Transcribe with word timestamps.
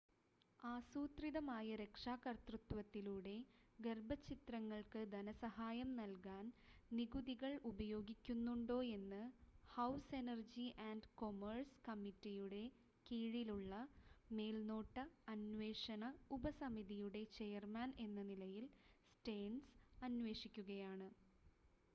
ആസൂത്രിതമായ 0.59 1.75
രക്ഷാകർതൃത്വത്തിലൂടെ 1.81 3.33
ഗർഭച്ഛിദ്രങ്ങൾക്ക് 3.79 5.01
ധനസഹായം 5.11 5.89
നൽകാൻ 5.95 6.45
നികുതികൾ 6.91 7.51
ഉപയോഗിക്കുന്നുണ്ടോയെന്ന് 7.71 9.21
ഹൗസ് 9.69 10.15
എനർജി 10.15 10.67
ആൻഡ് 10.87 11.11
കൊമേഴ്‌സ് 11.15 11.77
കമ്മിറ്റിയുടെ 11.87 12.63
കീഴിലുള്ള 13.07 13.73
മേൽനോട്ട 14.29 14.97
അന്വേഷണ 15.29 16.03
ഉപസമിതിയുടെ 16.31 17.23
ചെയർമാൻ 17.33 17.91
എന്ന 17.99 18.23
നിലയിൽ 18.31 18.67
സ്റ്റേൺസ് 19.11 19.71
അന്വേഷിക്കുകയാണ് 20.01 21.09